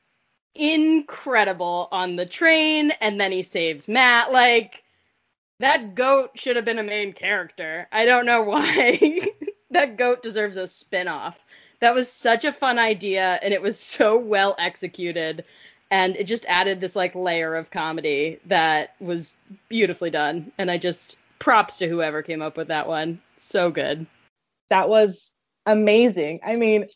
[0.55, 4.31] incredible on the train, and then he saves Matt.
[4.33, 4.83] Like
[5.59, 7.87] that goat should have been a main character.
[7.91, 9.21] I don't know why.
[9.71, 11.43] that goat deserves a spin-off.
[11.83, 15.43] That was such a fun idea and it was so well executed
[15.91, 19.35] and it just added this like layer of comedy that was
[19.67, 23.21] beautifully done and I just props to whoever came up with that one.
[23.35, 24.07] So good.
[24.69, 25.33] That was
[25.65, 26.39] amazing.
[26.45, 26.87] I mean,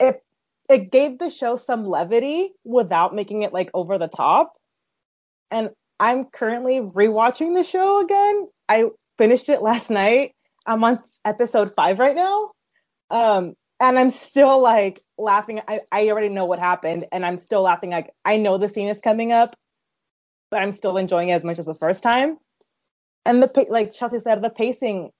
[0.00, 0.24] it
[0.70, 4.54] it gave the show some levity without making it like over the top.
[5.50, 5.68] And
[6.00, 8.48] I'm currently rewatching the show again.
[8.66, 8.86] I
[9.18, 10.32] finished it last night.
[10.64, 12.52] I'm on episode 5 right now.
[13.10, 13.54] Um
[13.88, 15.60] and I'm still like laughing.
[15.68, 17.90] I, I already know what happened, and I'm still laughing.
[17.90, 19.56] Like I know the scene is coming up,
[20.50, 22.38] but I'm still enjoying it as much as the first time.
[23.26, 25.10] And the like Chelsea said, the pacing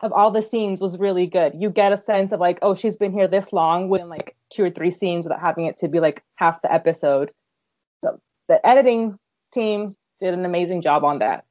[0.00, 1.54] of all the scenes was really good.
[1.58, 4.64] You get a sense of like, oh, she's been here this long when like two
[4.64, 7.32] or three scenes without having it to be like half the episode.
[8.04, 9.18] So the editing
[9.52, 11.45] team did an amazing job on that.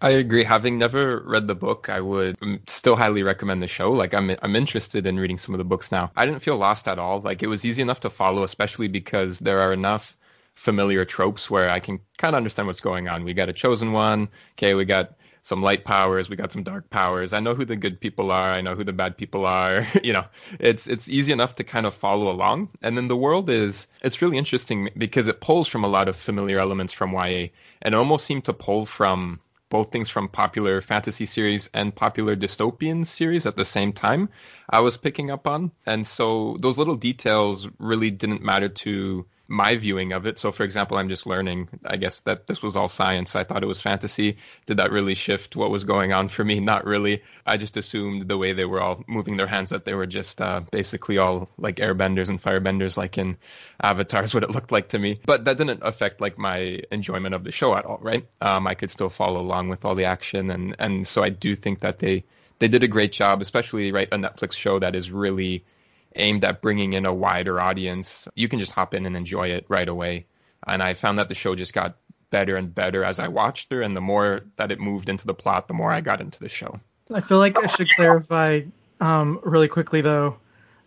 [0.00, 0.44] I agree.
[0.44, 3.92] Having never read the book, I would um, still highly recommend the show.
[3.92, 6.10] Like I'm I'm interested in reading some of the books now.
[6.16, 7.20] I didn't feel lost at all.
[7.20, 10.16] Like it was easy enough to follow, especially because there are enough
[10.54, 13.24] familiar tropes where I can kind of understand what's going on.
[13.24, 14.28] We got a chosen one.
[14.56, 17.34] Okay, we got some light powers, we got some dark powers.
[17.34, 19.86] I know who the good people are, I know who the bad people are.
[20.02, 20.24] you know,
[20.58, 22.70] it's it's easy enough to kind of follow along.
[22.82, 26.16] And then the world is it's really interesting because it pulls from a lot of
[26.16, 27.48] familiar elements from YA
[27.82, 29.38] and almost seemed to pull from
[29.74, 34.28] both things from popular fantasy series and popular dystopian series at the same time
[34.70, 35.72] I was picking up on.
[35.84, 40.38] And so those little details really didn't matter to my viewing of it.
[40.38, 43.36] So, for example, I'm just learning, I guess, that this was all science.
[43.36, 44.38] I thought it was fantasy.
[44.66, 46.60] Did that really shift what was going on for me?
[46.60, 47.22] Not really.
[47.44, 50.40] I just assumed the way they were all moving their hands that they were just
[50.40, 53.36] uh, basically all like airbenders and firebenders, like in
[53.82, 55.18] Avatar, is what it looked like to me.
[55.26, 58.26] But that didn't affect like my enjoyment of the show at all, right?
[58.40, 61.54] Um, I could still follow along with all the action, and and so I do
[61.54, 62.24] think that they
[62.60, 65.64] they did a great job, especially right a Netflix show that is really
[66.14, 69.66] aimed at bringing in a wider audience, you can just hop in and enjoy it
[69.68, 70.26] right away.
[70.66, 71.96] And I found that the show just got
[72.30, 75.34] better and better as I watched her, and the more that it moved into the
[75.34, 76.80] plot, the more I got into the show.
[77.12, 78.62] I feel like I should clarify
[79.00, 80.38] um, really quickly though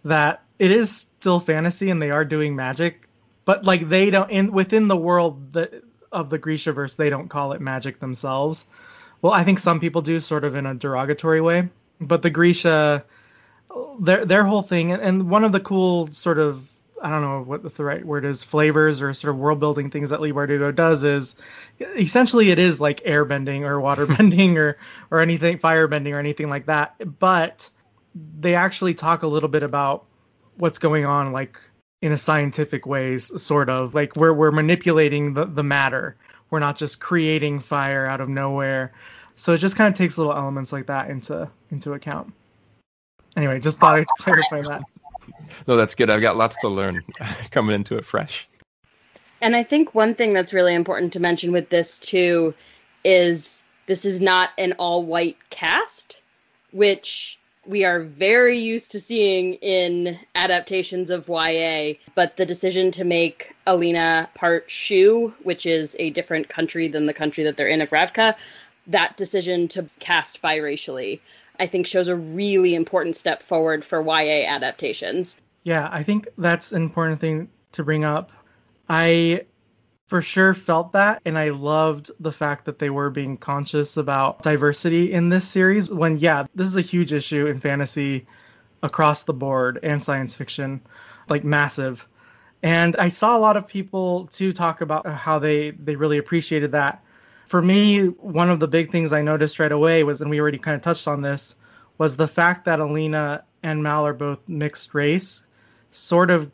[0.03, 3.07] that it is still fantasy and they are doing magic,
[3.45, 7.53] but like they don't in within the world that, of the Grishaverse they don't call
[7.53, 8.65] it magic themselves.
[9.21, 13.03] Well, I think some people do sort of in a derogatory way, but the Grisha
[13.99, 16.67] their their whole thing and one of the cool sort of
[17.01, 20.09] I don't know what the right word is flavors or sort of world building things
[20.09, 21.35] that Leigh Bardugo does is
[21.79, 24.77] essentially it is like air bending or water bending or
[25.11, 27.69] or anything fire bending or anything like that but
[28.39, 30.05] they actually talk a little bit about
[30.55, 31.59] what's going on like
[32.01, 36.15] in a scientific ways sort of like we're we're manipulating the, the matter.
[36.49, 38.93] We're not just creating fire out of nowhere.
[39.35, 42.33] So it just kind of takes little elements like that into into account
[43.37, 44.81] Anyway, just thought I'd clarify that.
[45.67, 46.09] No, that's good.
[46.09, 47.03] I've got lots to learn
[47.51, 48.47] coming into it fresh.
[49.41, 52.55] And I think one thing that's really important to mention with this too
[53.03, 56.19] is this is not an all white cast,
[56.71, 63.03] which we are very used to seeing in adaptations of YA, but the decision to
[63.03, 67.81] make Alina part Shu, which is a different country than the country that they're in
[67.81, 68.35] of Ravka,
[68.87, 71.19] that decision to cast biracially
[71.59, 75.39] I think shows a really important step forward for YA adaptations.
[75.63, 78.31] Yeah, I think that's an important thing to bring up.
[78.87, 79.45] I
[80.07, 84.41] for sure felt that and I loved the fact that they were being conscious about
[84.41, 88.25] diversity in this series when yeah, this is a huge issue in fantasy
[88.81, 90.81] across the board and science fiction,
[91.27, 92.07] like massive.
[92.63, 96.71] And I saw a lot of people too talk about how they they really appreciated
[96.71, 97.03] that
[97.47, 100.57] for me, one of the big things I noticed right away was, and we already
[100.57, 101.55] kind of touched on this,
[101.97, 105.43] was the fact that Alina and Mal are both mixed race.
[105.91, 106.51] Sort of,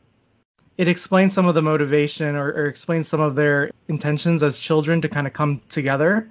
[0.77, 5.01] it explains some of the motivation or, or explains some of their intentions as children
[5.01, 6.29] to kind of come together.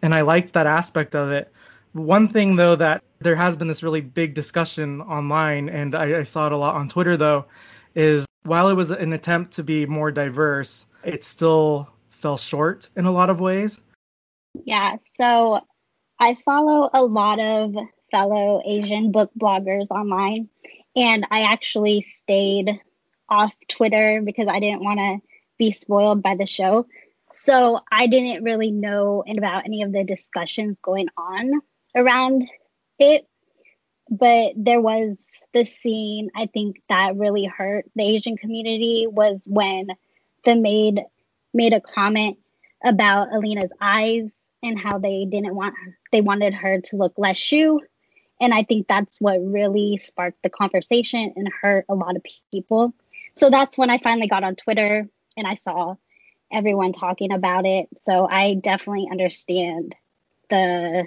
[0.00, 1.52] And I liked that aspect of it.
[1.92, 6.22] One thing though that there has been this really big discussion online, and I, I
[6.22, 7.46] saw it a lot on Twitter though,
[7.96, 13.06] is while it was an attempt to be more diverse, it still fell short in
[13.06, 13.80] a lot of ways.
[14.62, 15.60] Yeah, so
[16.18, 17.74] I follow a lot of
[18.10, 20.48] fellow Asian book bloggers online,
[20.94, 22.80] and I actually stayed
[23.28, 25.18] off Twitter because I didn't want to
[25.58, 26.86] be spoiled by the show.
[27.36, 31.60] So I didn't really know about any of the discussions going on
[31.96, 32.48] around
[32.98, 33.26] it.
[34.08, 35.16] But there was
[35.52, 39.88] the scene I think that really hurt the Asian community was when
[40.44, 41.02] the maid
[41.54, 42.38] made a comment
[42.84, 44.30] about Alina's eyes
[44.64, 45.74] and how they didn't want
[46.10, 47.80] they wanted her to look less Shu
[48.40, 52.94] And I think that's what really sparked the conversation and hurt a lot of people.
[53.36, 55.96] So that's when I finally got on Twitter and I saw
[56.52, 57.88] everyone talking about it.
[58.02, 59.94] So I definitely understand
[60.50, 61.06] the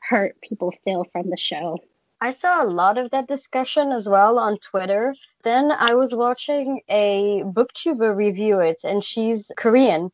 [0.00, 1.78] hurt people feel from the show.
[2.20, 5.14] I saw a lot of that discussion as well on Twitter.
[5.44, 10.10] Then I was watching a booktuber review it, and she's Korean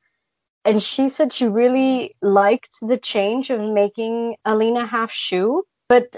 [0.64, 6.16] and she said she really liked the change of making Alina half Shu, but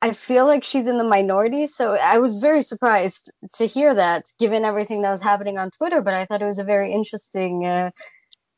[0.00, 4.26] I feel like she's in the minority, so I was very surprised to hear that,
[4.38, 6.00] given everything that was happening on Twitter.
[6.00, 7.90] But I thought it was a very interesting uh,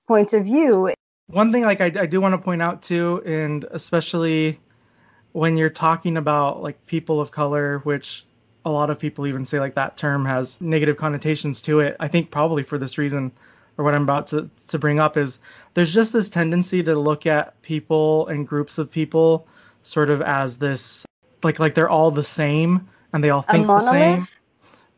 [0.07, 0.93] point of view.
[1.29, 4.61] One thing, like I, I do want to point out too, and especially
[5.33, 8.27] when you're talking about like people of color, which
[8.67, 11.97] a lot of people even say like that term has negative connotations to it.
[11.99, 13.33] I think probably for this reason,
[13.81, 15.39] or what I'm about to, to bring up is
[15.73, 19.49] there's just this tendency to look at people and groups of people
[19.81, 21.07] sort of as this
[21.43, 24.29] like like they're all the same and they all think the same.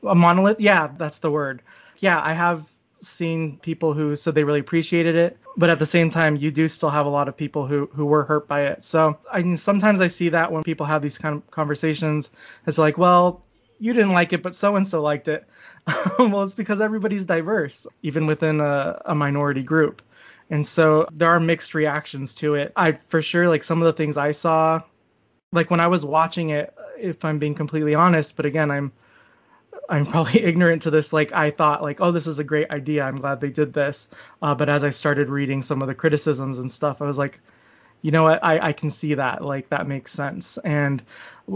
[0.04, 0.58] A monolith?
[0.58, 1.62] Yeah, that's the word.
[1.98, 2.66] Yeah, I have
[3.02, 6.66] seen people who said they really appreciated it, but at the same time, you do
[6.66, 8.82] still have a lot of people who who were hurt by it.
[8.82, 12.32] So I mean, sometimes I see that when people have these kind of conversations,
[12.66, 13.44] it's like, well,
[13.82, 15.44] you didn't like it, but so and so liked it.
[16.18, 20.02] well, it's because everybody's diverse, even within a, a minority group.
[20.50, 22.72] And so there are mixed reactions to it.
[22.76, 24.82] I for sure like some of the things I saw,
[25.50, 28.92] like when I was watching it, if I'm being completely honest, but again, I'm
[29.88, 31.12] I'm probably ignorant to this.
[31.12, 33.02] Like I thought, like, oh, this is a great idea.
[33.02, 34.08] I'm glad they did this.
[34.40, 37.40] Uh, but as I started reading some of the criticisms and stuff, I was like,
[38.02, 38.44] you know what?
[38.44, 39.42] I, I can see that.
[39.44, 40.58] Like that makes sense.
[40.58, 41.02] And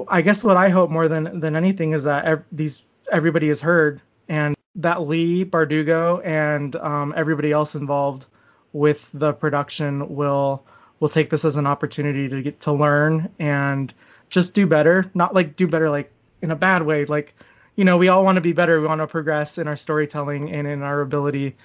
[0.08, 2.82] I guess what I hope more than than anything is that ev- these
[3.12, 8.26] everybody is heard and that Leigh Bardugo and um, everybody else involved
[8.72, 10.64] with the production will
[11.00, 13.92] will take this as an opportunity to get to learn and
[14.28, 15.10] just do better.
[15.14, 16.10] Not like do better like
[16.42, 17.04] in a bad way.
[17.04, 17.34] Like
[17.76, 18.80] you know, we all want to be better.
[18.80, 21.56] We want to progress in our storytelling and in our ability,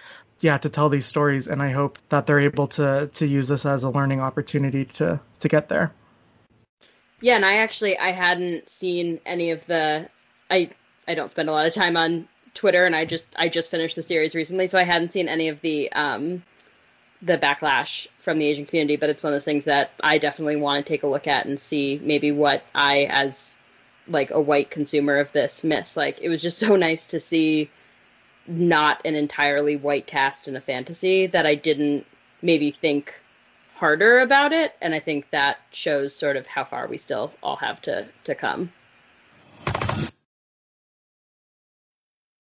[0.42, 1.48] yeah, to tell these stories.
[1.48, 5.20] And I hope that they're able to to use this as a learning opportunity to
[5.40, 5.94] to get there.
[7.22, 10.10] Yeah, and I actually I hadn't seen any of the
[10.50, 10.72] I
[11.08, 13.96] I don't spend a lot of time on Twitter, and I just I just finished
[13.96, 16.44] the series recently, so I hadn't seen any of the um
[17.22, 18.96] the backlash from the Asian community.
[18.96, 21.46] But it's one of those things that I definitely want to take a look at
[21.46, 23.56] and see maybe what I as
[24.08, 25.96] like a white consumer of this miss.
[25.96, 27.70] Like it was just so nice to see
[28.48, 32.06] not an entirely white cast in a fantasy that I didn't
[32.42, 33.20] maybe think
[33.76, 37.56] harder about it and I think that shows sort of how far we still all
[37.58, 38.72] have to to come.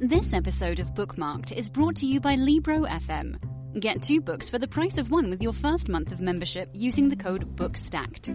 [0.00, 3.36] This episode of Bookmarked is brought to you by Libro FM.
[3.78, 7.10] Get two books for the price of one with your first month of membership using
[7.10, 8.34] the code BOOKSTACKED.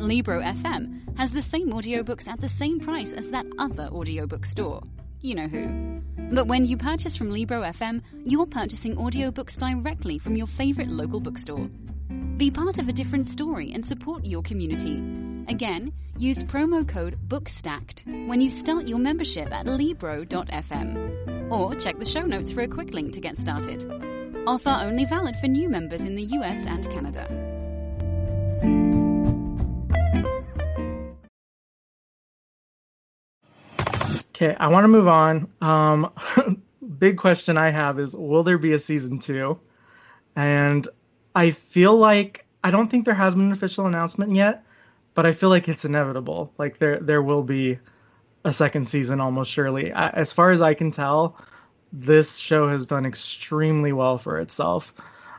[0.00, 4.82] Libro FM has the same audiobooks at the same price as that other audiobook store.
[5.22, 6.02] You know who.
[6.30, 11.20] But when you purchase from Libro FM, you're purchasing audiobooks directly from your favorite local
[11.20, 11.70] bookstore.
[12.36, 15.02] Be part of a different story and support your community.
[15.48, 21.50] Again, use promo code BOOKSTACKED when you start your membership at Libro.fm.
[21.50, 23.84] Or check the show notes for a quick link to get started.
[24.46, 27.26] Offer only valid for new members in the US and Canada.
[34.40, 35.48] Okay, I want to move on.
[35.60, 36.12] Um,
[36.98, 39.58] big question I have is will there be a season two?
[40.36, 40.86] And
[41.38, 44.64] I feel like I don't think there has been an official announcement yet,
[45.14, 46.52] but I feel like it's inevitable.
[46.58, 47.78] Like there there will be
[48.44, 49.92] a second season almost surely.
[49.92, 51.36] As far as I can tell,
[51.92, 54.92] this show has done extremely well for itself,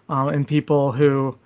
[0.07, 1.37] um, and people who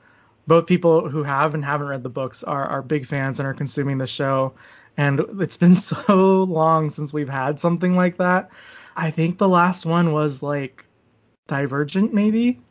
[0.45, 3.55] both people who have and haven't read the books are are big fans and are
[3.55, 4.53] consuming the show.
[4.97, 8.51] And it's been so long since we've had something like that.
[8.95, 10.85] I think the last one was like
[11.47, 12.61] Divergent, maybe.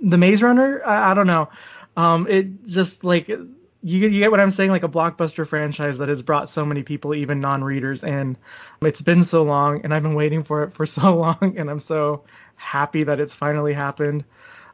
[0.00, 0.82] The Maze Runner.
[0.84, 1.50] I, I don't know.
[1.96, 3.48] Um, it just like you
[3.82, 7.14] you get what I'm saying, like a blockbuster franchise that has brought so many people,
[7.14, 8.36] even non-readers, in.
[8.82, 11.80] It's been so long, and I've been waiting for it for so long, and I'm
[11.80, 12.24] so
[12.56, 14.24] happy that it's finally happened.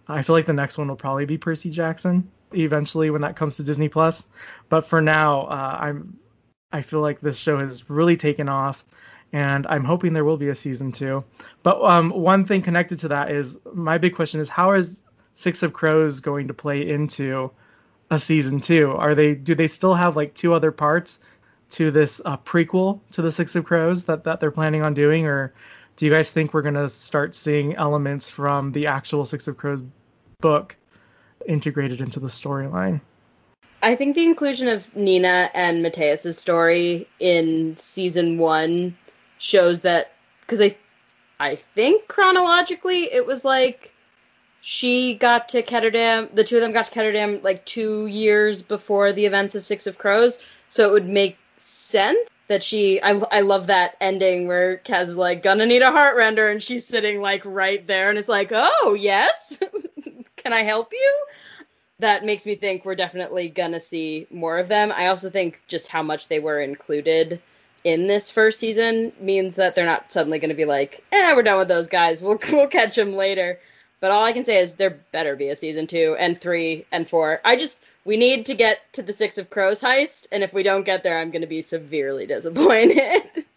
[0.09, 3.57] I feel like the next one will probably be Percy Jackson eventually when that comes
[3.57, 4.27] to Disney Plus.
[4.69, 6.19] But for now, uh, I'm
[6.73, 8.85] I feel like this show has really taken off,
[9.33, 11.25] and I'm hoping there will be a season two.
[11.63, 15.03] But um, one thing connected to that is my big question is how is
[15.37, 17.51] Six of Crows going to play into
[18.11, 18.91] a season two?
[18.91, 21.21] Are they do they still have like two other parts
[21.71, 25.27] to this uh, prequel to the Six of Crows that that they're planning on doing,
[25.27, 25.53] or
[25.97, 29.83] do you guys think we're gonna start seeing elements from the actual Six of Crows
[30.41, 30.77] book
[31.47, 33.01] integrated into the storyline?
[33.83, 38.97] I think the inclusion of Nina and Matthias's story in season one
[39.39, 40.77] shows that because I
[41.39, 43.93] I think chronologically it was like
[44.69, 49.13] she got to Ketterdam, the two of them got to Ketterdam like two years before
[49.13, 50.41] the events of Six of Crows.
[50.71, 55.17] So it would make sense that she I, I love that ending where Kaz is
[55.17, 58.51] like gonna need a heart render and she's sitting like right there and it's like
[58.53, 59.63] oh yes?
[60.37, 61.27] Can I help you?
[62.01, 64.93] That makes me think we're definitely gonna see more of them.
[64.93, 67.41] I also think just how much they were included
[67.85, 71.61] in this first season means that they're not suddenly gonna be like eh we're done
[71.61, 72.21] with those guys.
[72.21, 73.61] We'll we'll catch them later
[74.01, 77.09] but all I can say is there better be a season two and three and
[77.09, 80.55] four I just we need to get to the Six of Crows heist, and if
[80.55, 83.45] we don't get there, I'm going to be severely disappointed.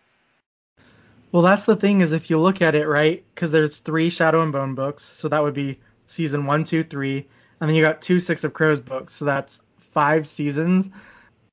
[1.32, 4.42] Well, that's the thing is if you look at it right, because there's three Shadow
[4.42, 7.28] and Bone books, so that would be season one, two, three,
[7.62, 9.62] and then you got two Six of Crows books, so that's
[9.92, 10.90] five seasons.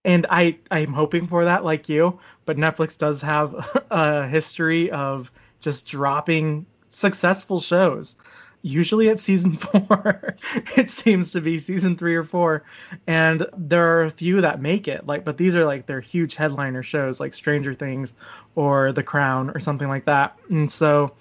[0.02, 5.30] And I I'm hoping for that like you, but Netflix does have a history of
[5.60, 8.16] just dropping successful shows
[8.62, 10.36] usually at season four.
[10.76, 12.64] it seems to be season three or four.
[13.06, 16.34] And there are a few that make it, like, but these are like their huge
[16.34, 18.14] headliner shows, like Stranger Things
[18.54, 20.36] or The Crown or something like that.
[20.50, 21.12] And so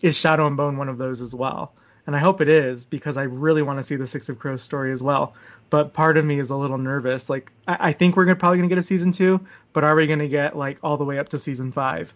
[0.00, 1.72] is Shadow and Bone one of those as well?
[2.06, 4.62] And I hope it is because I really want to see the Six of Crows
[4.62, 5.34] story as well.
[5.70, 7.28] But part of me is a little nervous.
[7.28, 9.96] Like, I, I think we're gonna, probably going to get a season two, but are
[9.96, 12.14] we going to get like all the way up to season five?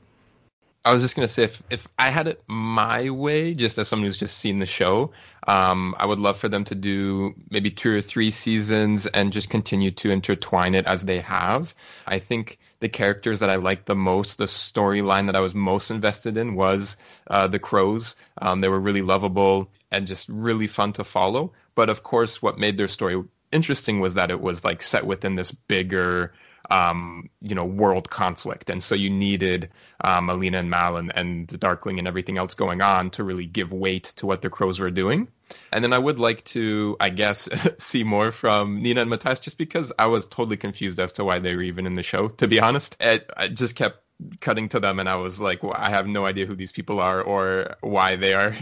[0.83, 4.07] I was just gonna say if if I had it my way, just as someone
[4.07, 5.13] who's just seen the show,
[5.47, 9.51] um, I would love for them to do maybe two or three seasons and just
[9.51, 11.75] continue to intertwine it as they have.
[12.07, 15.91] I think the characters that I liked the most, the storyline that I was most
[15.91, 18.17] invested in was uh, the crows.
[18.41, 21.53] Um, they were really lovable and just really fun to follow.
[21.75, 23.23] But of course, what made their story
[23.53, 26.33] interesting was that it was like set within this bigger
[26.69, 28.71] um, you know, world conflict.
[28.71, 29.71] And so you needed
[30.03, 33.47] um, Alina and Mal and, and the Darkling and everything else going on to really
[33.47, 35.29] give weight to what the crows were doing.
[35.73, 37.49] And then I would like to, I guess,
[37.79, 41.39] see more from Nina and Matthias just because I was totally confused as to why
[41.39, 42.97] they were even in the show, to be honest.
[43.01, 44.03] It, I just kept
[44.41, 47.01] cutting to them and I was like, well, I have no idea who these people
[47.01, 48.57] are or why they are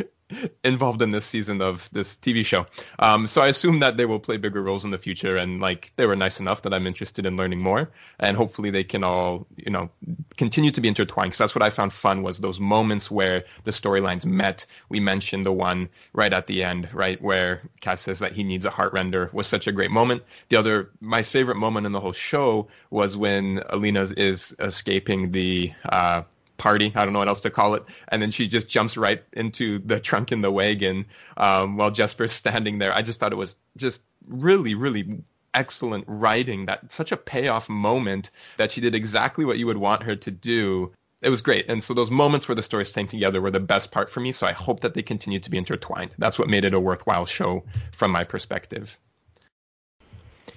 [0.65, 2.67] involved in this season of this TV show.
[2.99, 5.93] Um, so I assume that they will play bigger roles in the future, and like
[5.97, 9.47] they were nice enough that I'm interested in learning more, and hopefully they can all,
[9.57, 9.91] you know,
[10.37, 11.31] continue to be intertwined.
[11.31, 14.67] Because that's what I found fun was those moments where the storylines met.
[14.89, 18.65] We mentioned the one right at the end, right where Kaz says that he needs
[18.65, 20.23] a heart render was such a great moment.
[20.49, 25.73] The other, my favorite moment in the whole show was when Alina is escaping the.
[25.89, 26.23] Uh,
[26.59, 26.93] party.
[26.95, 27.85] I don't know what else to call it.
[28.09, 31.07] And then she just jumps right into the trunk in the wagon
[31.37, 32.93] um, while Jesper's standing there.
[32.93, 35.23] I just thought it was just really, really
[35.55, 36.67] excellent writing.
[36.67, 40.31] That such a payoff moment that she did exactly what you would want her to
[40.31, 40.93] do.
[41.23, 41.69] It was great.
[41.69, 44.33] And so those moments where the stories came together were the best part for me.
[44.33, 46.11] So I hope that they continue to be intertwined.
[46.19, 48.97] That's what made it a worthwhile show from my perspective.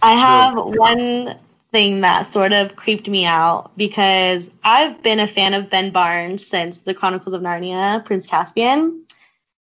[0.01, 1.37] I have one
[1.71, 6.45] thing that sort of creeped me out because I've been a fan of Ben Barnes
[6.45, 9.05] since the Chronicles of Narnia, Prince Caspian,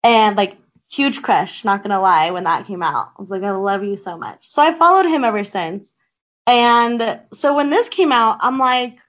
[0.03, 0.57] and like
[0.91, 3.11] huge crush, not gonna lie, when that came out.
[3.17, 4.49] I was like, I love you so much.
[4.49, 5.93] So I followed him ever since.
[6.45, 8.99] And so when this came out, I'm like,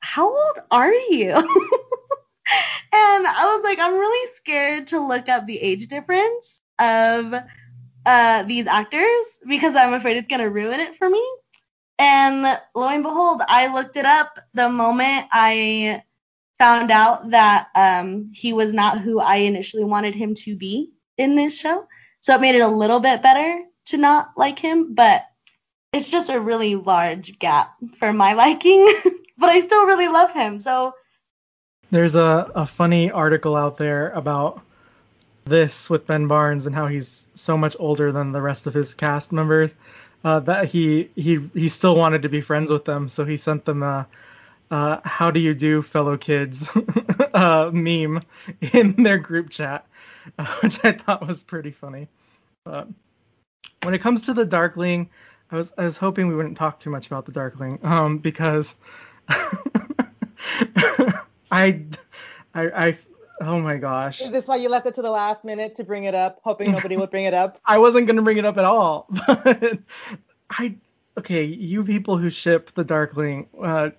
[0.00, 1.30] how old are you?
[1.32, 7.34] and I was like, I'm really scared to look up the age difference of
[8.06, 11.24] uh, these actors because I'm afraid it's gonna ruin it for me.
[11.98, 16.02] And lo and behold, I looked it up the moment I
[16.58, 21.34] found out that um, he was not who I initially wanted him to be in
[21.34, 21.86] this show.
[22.20, 25.24] So it made it a little bit better to not like him, but
[25.92, 28.92] it's just a really large gap for my liking.
[29.38, 30.60] but I still really love him.
[30.60, 30.94] So
[31.90, 34.62] there's a, a funny article out there about
[35.44, 38.94] this with Ben Barnes and how he's so much older than the rest of his
[38.94, 39.74] cast members
[40.24, 43.64] uh, that he he he still wanted to be friends with them, so he sent
[43.64, 44.06] them a
[44.70, 46.68] uh, "How do you do, fellow kids?"
[47.34, 48.22] uh, meme
[48.72, 49.86] in their group chat,
[50.62, 52.08] which I thought was pretty funny.
[52.64, 52.88] But
[53.82, 55.10] when it comes to the Darkling,
[55.50, 58.74] I was I was hoping we wouldn't talk too much about the Darkling, um, because
[59.28, 59.98] I,
[61.50, 61.84] I
[62.54, 62.98] I
[63.40, 64.20] Oh my gosh.
[64.20, 66.72] Is this why you left it to the last minute to bring it up, hoping
[66.72, 67.58] nobody would bring it up?
[67.66, 69.78] I wasn't gonna bring it up at all, but
[70.50, 70.76] I
[71.18, 73.90] okay, you people who ship the Darkling, uh,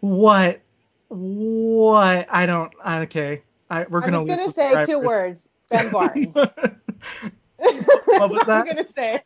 [0.00, 0.60] what,
[1.08, 2.26] what?
[2.30, 2.72] I don't.
[2.84, 4.20] Okay, I, we're gonna.
[4.20, 5.48] I'm just gonna say two words.
[5.70, 6.34] Ben Barnes.
[7.56, 8.50] what was that?
[8.50, 9.22] I'm gonna say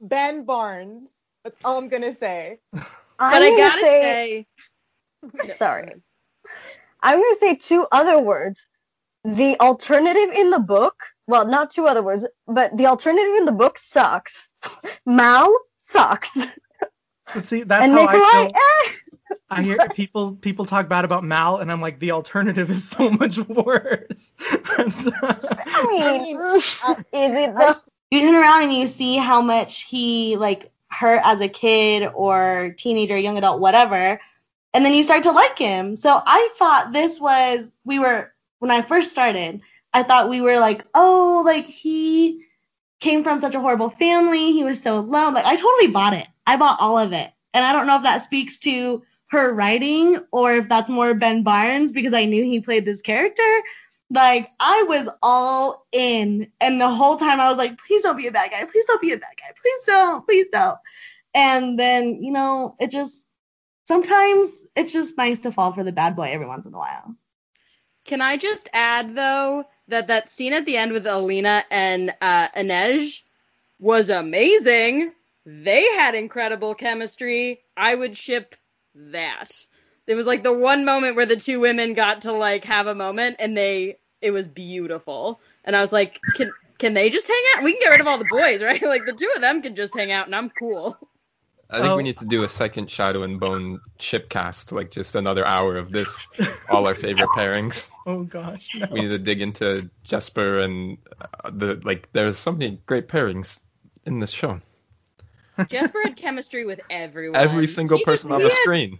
[0.00, 1.08] Ben Barnes.
[1.44, 2.58] That's all I'm gonna say.
[2.72, 2.86] But
[3.18, 4.46] I'm I got to say,
[5.36, 6.02] say sorry.
[7.02, 8.66] I'm going to say two other words.
[9.24, 13.52] The alternative in the book, well, not two other words, but the alternative in the
[13.52, 14.48] book sucks.
[15.06, 16.36] Mal sucks.
[17.34, 18.52] But see, that's and how Nikolai, I feel.
[18.54, 18.92] eh.
[19.50, 23.10] I hear people people talk bad about Mal, and I'm like, the alternative is so
[23.10, 24.32] much worse.
[24.40, 26.82] I mean, is
[27.12, 27.76] it though?
[28.10, 32.74] you turn around and you see how much he like hurt as a kid or
[32.76, 34.20] teenager, young adult, whatever,
[34.72, 35.96] and then you start to like him.
[35.96, 39.62] So I thought this was we were when I first started,
[39.92, 42.44] I thought we were like, oh, like he
[43.00, 45.34] came from such a horrible family, he was so alone.
[45.34, 46.28] Like I totally bought it.
[46.46, 47.30] I bought all of it.
[47.52, 51.42] And I don't know if that speaks to her writing or if that's more Ben
[51.42, 53.62] Barnes because I knew he played this character.
[54.10, 58.26] Like I was all in, and the whole time I was like, please don't be
[58.26, 60.78] a bad guy, please don't be a bad guy, please don't, please don't.
[61.32, 63.24] And then you know, it just
[63.86, 67.14] sometimes it's just nice to fall for the bad boy every once in a while.
[68.04, 72.48] Can I just add though that that scene at the end with Alina and uh,
[72.56, 73.22] Inej
[73.78, 75.12] was amazing.
[75.44, 77.60] They had incredible chemistry.
[77.76, 78.54] I would ship
[78.94, 79.66] that.
[80.06, 82.94] It was like the one moment where the two women got to like have a
[82.94, 85.40] moment and they it was beautiful.
[85.64, 87.64] And I was like, can can they just hang out?
[87.64, 88.82] We can get rid of all the boys, right?
[88.90, 90.96] Like the two of them can just hang out and I'm cool.
[91.70, 91.96] I think Oh.
[91.96, 95.76] we need to do a second Shadow and Bone chip cast, like just another hour
[95.76, 96.26] of this,
[96.68, 97.90] all our favorite pairings.
[98.06, 98.68] oh gosh.
[98.74, 98.88] No.
[98.90, 100.98] We need to dig into Jesper and
[101.44, 102.08] uh, the like.
[102.12, 103.60] There's so many great pairings
[104.04, 104.60] in this show.
[105.68, 107.36] Jesper had chemistry with everyone.
[107.40, 108.98] Every single He person just- on the had screen.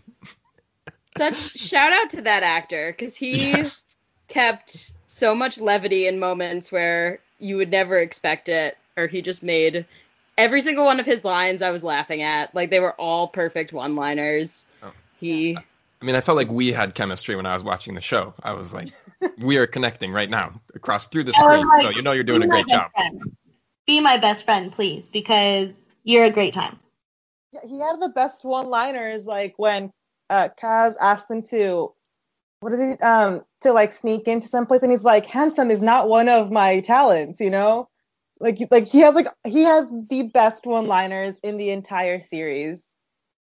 [1.18, 3.85] Such shout out to that actor because he Yes.
[4.29, 9.43] kept so much levity in moments where you would never expect it, or he just
[9.43, 9.87] made
[10.41, 12.55] every single one of his lines I was laughing at.
[12.55, 14.64] Like they were all perfect one-liners.
[14.82, 14.93] Oh.
[15.20, 18.32] He I mean, I felt like we had chemistry when I was watching the show.
[18.43, 18.88] I was like,
[19.38, 21.66] we are connecting right now across through the screen.
[21.68, 22.91] like, So you know you're doing a great job.
[22.93, 23.36] friend.
[23.86, 26.78] Be my best friend, please, because you're a great time.
[27.53, 29.91] Yeah, he had the best one-liners, like when
[30.30, 31.93] uh, Kaz asked him to,
[32.61, 36.09] what is it, um, to like sneak into someplace, and he's like, handsome is not
[36.09, 37.88] one of my talents, you know,
[38.41, 42.86] like like he has like he has the best one-liners in the entire series.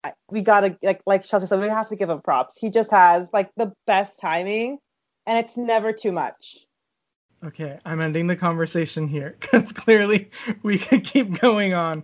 [0.03, 2.57] I, we gotta like like Chelsea said, we have to give him props.
[2.57, 4.79] He just has like the best timing,
[5.27, 6.65] and it's never too much.
[7.43, 10.31] Okay, I'm ending the conversation here because clearly
[10.63, 12.03] we could keep going on.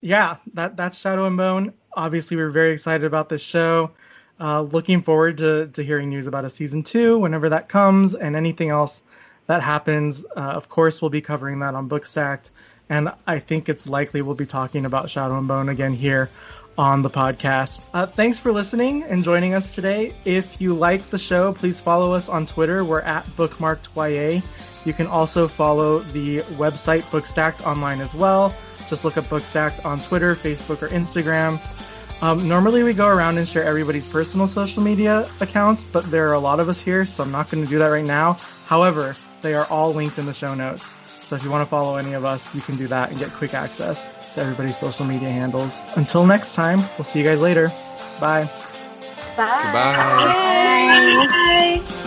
[0.00, 1.74] Yeah, that that's Shadow and Bone.
[1.92, 3.92] Obviously, we're very excited about this show.
[4.40, 8.34] Uh, looking forward to, to hearing news about a season two whenever that comes and
[8.34, 9.02] anything else
[9.52, 10.24] that happens.
[10.24, 12.48] Uh, of course, we'll be covering that on Bookstacked,
[12.88, 16.30] and I think it's likely we'll be talking about Shadow and Bone again here
[16.78, 17.84] on the podcast.
[17.92, 20.14] Uh, thanks for listening and joining us today.
[20.24, 22.82] If you like the show, please follow us on Twitter.
[22.82, 24.42] We're at bookmarkedya.
[24.86, 28.54] You can also follow the website Bookstacked online as well.
[28.88, 31.60] Just look up Bookstacked on Twitter, Facebook, or Instagram.
[32.22, 36.34] Um, normally we go around and share everybody's personal social media accounts, but there are
[36.34, 38.38] a lot of us here, so I'm not going to do that right now.
[38.64, 40.94] However, they are all linked in the show notes.
[41.24, 43.32] So if you want to follow any of us, you can do that and get
[43.32, 45.80] quick access to everybody's social media handles.
[45.94, 47.68] Until next time, we'll see you guys later.
[48.20, 48.50] Bye.
[49.36, 49.62] Bye.
[49.62, 51.26] Goodbye.
[51.26, 52.01] Bye.